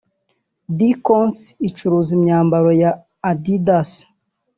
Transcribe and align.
Dickons 0.77 1.37
icuruza 1.67 2.11
imyambaro 2.17 2.69
ya 2.81 2.91
Addidas 3.29 3.89